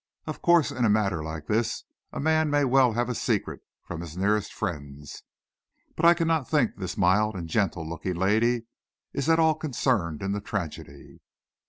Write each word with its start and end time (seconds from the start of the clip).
Of 0.25 0.41
course, 0.41 0.71
in 0.71 0.83
a 0.83 0.89
matter 0.89 1.23
like 1.23 1.45
this, 1.45 1.83
a 2.11 2.19
man 2.19 2.49
may 2.49 2.63
well 2.65 2.93
have 2.93 3.07
a 3.07 3.13
secret 3.13 3.61
from 3.85 4.01
his 4.01 4.17
nearest 4.17 4.51
friends, 4.51 5.21
but 5.95 6.05
I 6.05 6.15
cannot 6.15 6.49
think 6.49 6.75
this 6.77 6.97
mild 6.97 7.35
and 7.35 7.47
gentle 7.47 7.87
looking 7.87 8.15
lady 8.15 8.63
is 9.13 9.29
at 9.29 9.37
all 9.37 9.53
concerned 9.53 10.23
in 10.23 10.31
the 10.31 10.41
tragedy." 10.41 11.21